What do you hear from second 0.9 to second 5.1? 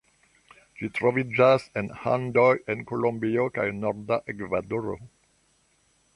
troviĝas en Andoj en Kolombio kaj norda Ekvadoro.